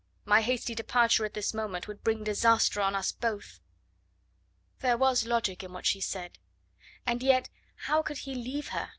My 0.25 0.41
hasty 0.41 0.73
departure 0.73 1.25
at 1.25 1.35
this 1.35 1.53
moment 1.53 1.87
would 1.87 2.03
bring 2.03 2.23
disaster 2.23 2.81
on 2.81 2.95
us 2.95 3.11
both." 3.11 3.59
There 4.79 4.97
was 4.97 5.27
logic 5.27 5.61
in 5.63 5.73
what 5.73 5.85
she 5.85 6.01
said. 6.01 6.39
And 7.05 7.21
yet 7.21 7.49
how 7.85 8.01
could 8.01 8.17
he 8.17 8.33
leave 8.33 8.69
her? 8.69 8.89